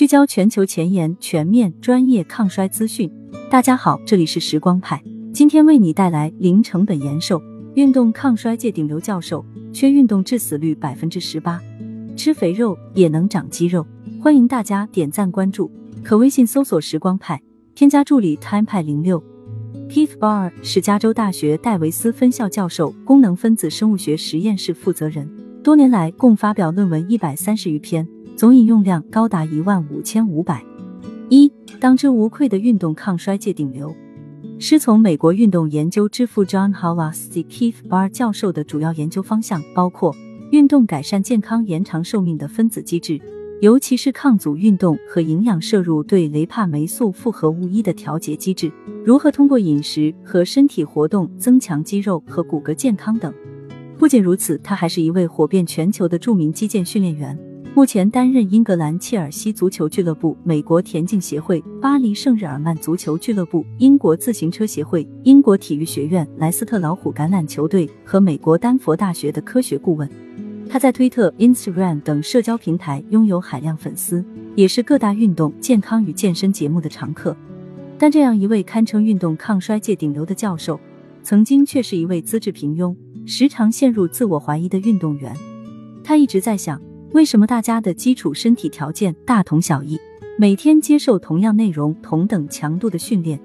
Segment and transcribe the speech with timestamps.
[0.00, 3.12] 聚焦全球前沿、全面、专业抗衰资讯。
[3.50, 7.38] 大家好，这里是时光派，今天为你带来零成本延寿，
[7.74, 9.44] 运动抗衰界顶流教授，
[9.74, 11.60] 缺运动致死率百分之十八，
[12.16, 13.86] 吃肥肉也能长肌肉。
[14.22, 15.70] 欢迎大家点赞关注，
[16.02, 17.38] 可微信搜索时光派，
[17.74, 19.22] 添加助理 time 派零六。
[19.90, 25.30] Keith Barr 是加州大学戴维斯分校教授，功能分子生物学实验室负责人，
[25.62, 28.08] 多年来共发表论文一百三十余篇。
[28.36, 30.64] 总饮用量高达一万五千五百。
[31.28, 33.94] 一当之无愧的运动抗衰界顶流。
[34.58, 40.14] 师从美国运动研究之父 John Howard Keith Barr 教授的主要研究方向包括
[40.50, 43.20] 运动改善健康、延长寿命的分子机制，
[43.62, 48.70] 尤其是抗阻运动和营养摄入对雷帕霉素复合物一的调节机制，
[49.04, 53.32] 如何通过饮食和身体活动增强肌肉和骨骼健康等。
[53.96, 57.38] 不仅如此，他还是一位火遍全球的著名击剑训练员。
[57.72, 70.08] 目前担任英格兰切尔西足球俱乐部、美国田径协会、巴黎圣日耳曼足球俱乐部、英国自行车协会、英国体育学院、莱斯特老虎橄榄球队和美国丹佛大学的科学顾问。
[70.68, 74.24] 他在推特、Instagram 等社交平台拥有海量粉丝，
[74.56, 77.36] 也是各大运动、健康与健身节目的常客。
[77.96, 80.78] 但这样一位堪称运动抗衰界顶流的教授，
[81.22, 85.34] 曾经却是一位资质平庸、时常陷入自我怀疑的运动员。
[86.02, 86.80] 他一直在想。
[87.12, 89.98] 为什么大家的基础身体条件大同小异，
[90.38, 93.38] 每天接受同样内容、同等强度的训练，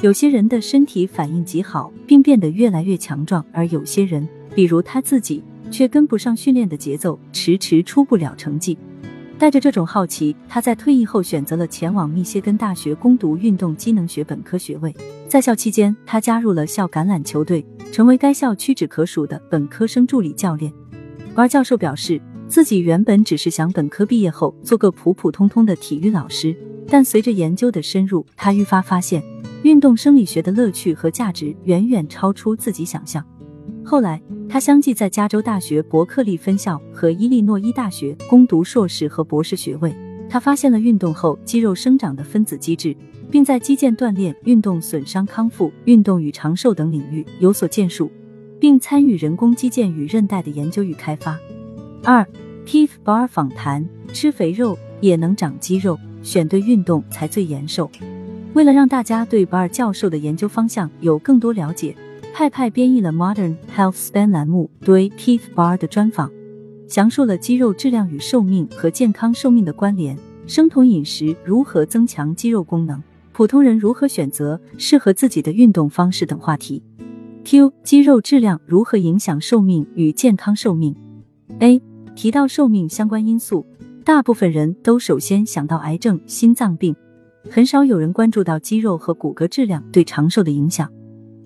[0.00, 8.78] 有些人的身体反应极好，并变得越来越强壮，而有些人，比如他自己，却跟不上训练的节奏，迟迟出不了成绩。
[9.38, 14.94] 带着这种好奇，他在退役后选择了前往密歇根大学攻读运动机能学本科学位。
[15.28, 20.72] 在校期间，他加入了校橄榄球队，成为该校屈指可数的本科生助理教练。
[21.34, 22.18] 而教授表示。
[22.50, 26.52] 自己原本只是想本科毕业后做个普普通通的体育老师，
[26.88, 29.22] 但随着研究的深入，他愈发发现
[29.62, 33.24] 运动生理学的乐趣和价值远远超出自己想象。
[33.84, 39.94] 后来，他相继在加州大学伯克利分校和伊利诺伊大学攻读硕士和博士学位。
[40.28, 42.96] 他发现了运动后肌肉生长的分子机制，
[43.30, 48.10] 并在肌腱锻炼、运动损伤康复、运动与长寿等领域有所建树，
[48.58, 51.38] 并参与人工肌腱与韧带的研究与开发。
[52.02, 52.26] 二
[52.64, 57.90] ，Keith Barr 访谈：吃肥肉也能长肌肉，选对运动才最延寿。
[58.54, 61.94] 为了让大家对 Barr 教授的研究方向有更多了解，
[62.32, 66.30] 派派编译了 Modern Health Span 栏目对 Keith Barr 的专访，
[66.88, 76.82] 详述了肌肉质量与寿命和健康寿命的关联，生酮饮食如何增强肌肉功能，普通人如何选择适合自己的运动方式等话题。
[77.44, 80.96] Q 肌肉质量如何影响寿命与健康寿命
[81.58, 81.80] ？A
[82.20, 83.64] 提到寿命相关因素，
[84.04, 86.94] 大部分人都首先想到癌症、心脏病，
[87.48, 90.86] 很少有人关注到肌肉和骨骼质量对长寿的影响。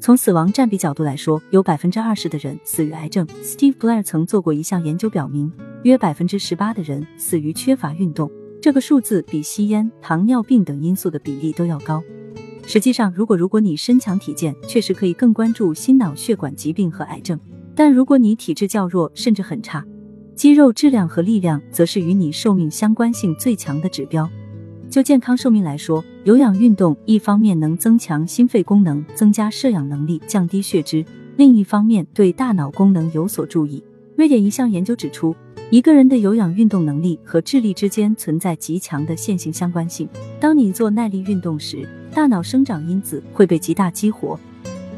[0.00, 3.26] 从死亡占比角度来说，有百分之二十的人死于癌症。
[3.42, 5.52] Steve Blair 曾做过一项研究，表明
[5.82, 12.02] 约百分之十八的人死于缺乏运动，这个数字比吸烟、糖尿病等因素的比例都要高。
[12.66, 17.36] 实际上，如果如果你身强体健，确实可以更关注心脑血管疾病和癌症；
[17.74, 19.84] 但如果你体质较弱，甚至很差，
[20.42, 24.28] 肌肉质量和力量则是与你寿命相关性最强的指标。
[24.90, 31.04] 就健康寿命来说，有氧运动一方面能增强心肺功能，增加摄氧能力，降低血脂；
[31.36, 33.80] 另一方面对大脑功能有所注意。
[34.16, 35.32] 瑞典一项研究指出，
[35.70, 40.08] 一个人的有氧运动能力和智力之间存在极强的线性相关性。
[40.40, 44.36] 当你做耐力运动时，大脑生长因子会被极大激活。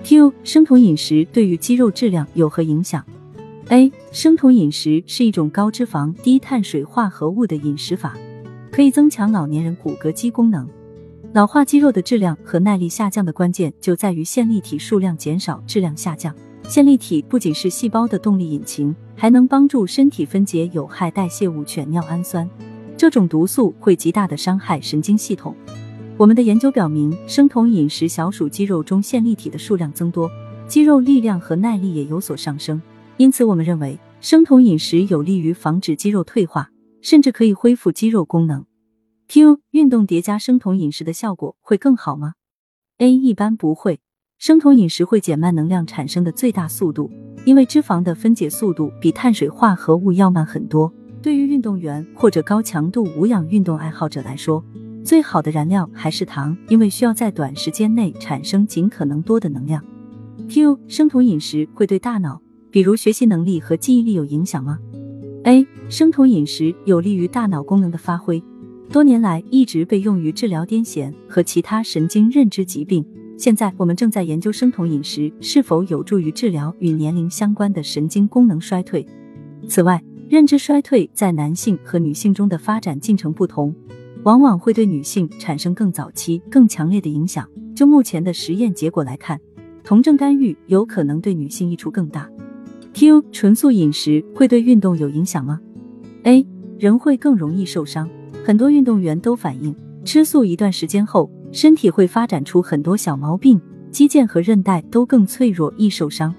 [0.05, 3.05] Q 生酮饮食对于肌肉质量有何影响
[3.69, 3.91] ？A.
[4.13, 8.15] 生酮饮食是一种高脂肪、低碳水化合物的饮食法，
[8.71, 10.69] 可以增强老年人骨骼肌功能。
[11.33, 16.35] 老化肌肉的质量和耐力下降的关键就在于线粒体数量减少，质量下降。
[16.69, 22.49] 线粒体不仅是细胞的动力引擎，还能帮助身体分解有害代谢物犬尿氨酸，
[22.97, 25.55] 这种毒素会极大的伤害神经系统。
[26.17, 30.31] 我们的研究表明，生酮饮食小鼠肌肉中线粒体的数量增多，
[30.69, 32.81] 肌肉力量和耐力也有所上升。
[33.17, 36.71] 因此，我们认为生酮饮食有利于防止肌肉退化，
[37.01, 38.65] 甚至可以恢复肌肉功能。
[39.29, 42.35] Q 运动叠加生酮饮食的效果会更好吗
[42.99, 44.01] ？A 一般不会，
[44.39, 47.09] 生酮饮食会减慢能量产生的最大速度，
[47.45, 50.93] 因为脂肪的分解速度比碳水化合物要慢很多。
[51.23, 54.63] 对于运动员或者高强度无氧运动爱好者来说，
[55.05, 59.83] 最好的燃料还是糖，因为需要在短时间内产生尽可能多的能量。
[60.49, 62.43] Q 生酮饮食会对大脑。
[62.75, 64.81] 比如学习能力和记忆力有影响吗
[65.45, 65.65] ？A.
[65.89, 68.43] 生酮饮食有利于大脑功能的发挥，
[68.91, 73.07] 多年来一直被用于治疗癫痫和其他神经认知疾病。
[73.39, 79.07] 现在我们正在研究生酮饮食是否有助于治疗与年龄相关的神经功能衰退。
[79.69, 83.73] 此外，认知衰退在男性和女性中的发展进程不同，
[84.25, 87.49] 往往会对女性产生更早期、更强烈的影响。
[87.73, 89.41] 就目前的实验结果来看，
[89.85, 92.29] 酮症干预有可能对女性益处更大。
[92.95, 95.59] Q 纯素饮食会对运动有影响吗
[96.23, 96.47] ？A
[96.79, 98.09] 人会更容易受伤，
[98.45, 99.75] 很多运动员都反映，
[100.05, 101.29] 吃素一段时间后。
[101.51, 106.35] 身体会发展出很多小毛病，肌腱和韧带都更脆弱，易受伤。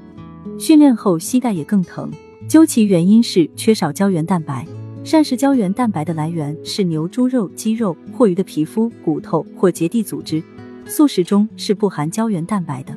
[0.58, 2.12] 训练后膝盖也更疼，
[2.50, 4.68] 究其原因是缺少胶原蛋白。
[5.06, 10.44] 膳食胶原蛋白的来源是牛、猪肉、鸡肉或鱼的皮肤、骨头或结缔组织，
[10.86, 12.94] 素食中是不含胶原蛋白的。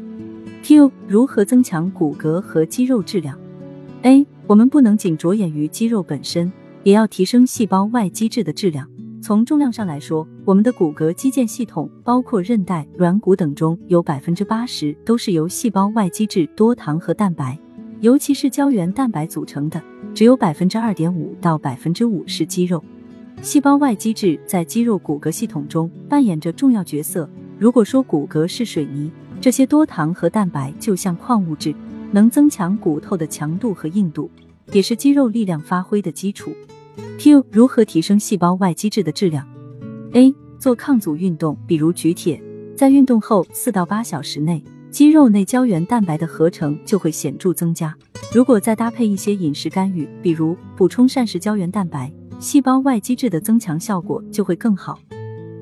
[0.65, 3.39] Q 如何增强骨骼和肌肉质量
[4.03, 6.51] ？A 我们不能仅着眼于肌肉本身，
[6.83, 8.89] 也要提升细胞外基质的质量。
[9.21, 17.59] 从重量上来说，我们的骨骼肌腱系统，包括韧带、软骨等中，有百分之八十都是由细胞外基质多糖和蛋白，
[18.01, 19.83] 尤其是胶原蛋白组成的，
[20.15, 22.83] 只有百分之二点五到百分之五是肌肉。
[23.43, 27.29] 细胞外基质在肌肉骨骼系统中扮演着重要角色。
[27.59, 29.11] 如果说骨骼是水泥，
[29.41, 31.75] 这些多糖和蛋白就像矿物质，
[32.11, 34.31] 能增强骨头的强度和硬度，
[34.73, 36.55] 也是肌肉力量发挥的基础。
[37.19, 39.47] Q 如何提升细胞外基质的质量
[40.13, 42.43] ？A 做抗阻运动，比如举铁，
[42.77, 47.95] 在运动后四到八小时内，肌肉内胶原蛋白的合成就会显著增加。
[48.33, 54.99] 如果再搭配一些饮食干预，比如补充膳食胶原蛋白，细胞外基质的增强效果就会更好。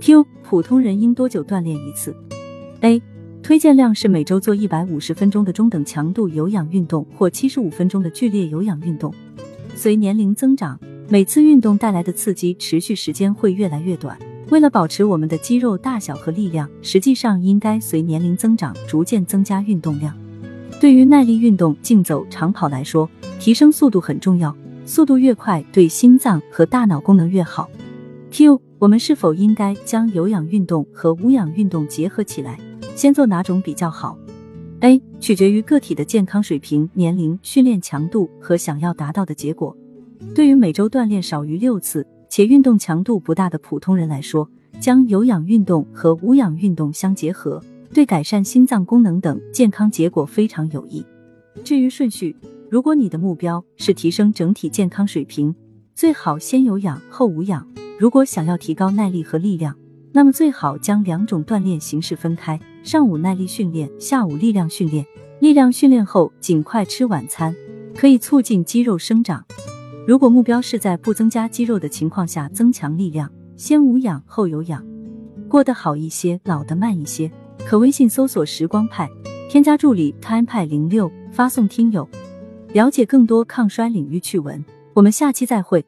[0.00, 2.14] Q 普通人应多久锻炼一次
[2.82, 3.00] ？A
[3.46, 9.14] 推荐量是每周做一百五十分钟的中等强度有氧运动或七十五分钟的剧烈有氧运动。
[9.76, 10.76] 随年龄增长。
[11.08, 14.18] 每次运动带来的刺激持续时间会越来越短。
[14.50, 20.12] 为了保持我们的肌肉大小和力量，实际上应该随年龄增长逐渐增加运动量。
[20.80, 23.08] 对于耐力运动、竞走、长跑来说，
[23.38, 24.52] 提升速度很重要，
[24.84, 27.70] 速度越快，对心脏和大脑功能越好。
[28.32, 32.58] Q，我们是否应该将有氧运动和无氧运动结合起来？
[32.96, 34.18] 先做哪种比较好
[34.80, 39.76] ？A，取决于个体的健康水平、年龄、训练强度和想要达到的结果。
[40.34, 44.48] 对于每周锻炼少于六次且运动强度不大的普通人来说，
[44.80, 47.62] 将有氧运动和无氧运动相结合，
[47.92, 51.04] 对改善心脏功能等健康结果非常有益。
[51.62, 52.34] 至于顺序，
[52.70, 55.54] 如果你的目标是提升整体健康水平，
[55.94, 57.62] 最好先有氧后无氧；
[57.98, 59.76] 如果想要提高耐力和力量，
[60.16, 65.04] 那么最好将两种锻炼形式分开：上午耐力训练，下午力量训练。
[65.40, 67.54] 力量训练后尽快吃晚餐，
[67.94, 69.44] 可以促进肌肉生长。
[70.06, 74.82] 如果目标是在不增加肌肉的情况下增强力量，先无氧后有氧，
[75.50, 77.30] 过得好一些，老得慢一些。
[77.66, 79.06] 可微信搜索“时光派”，
[79.50, 82.08] 添加助理 “time 派零六”，发送“听友”，
[82.72, 84.64] 了解更多抗衰领域趣闻。
[84.94, 85.84] 我们下期再会。